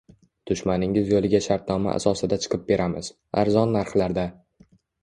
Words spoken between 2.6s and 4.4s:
beramiz! Arzon narxlarda!